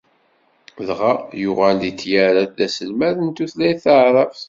Dɣa, 0.87 1.13
yuɣal 1.41 1.75
di 1.81 1.91
Tyaret 1.99 2.51
d 2.57 2.59
aselmad 2.65 3.17
n 3.21 3.29
tutlayt 3.35 3.79
taɛrabt. 3.83 4.39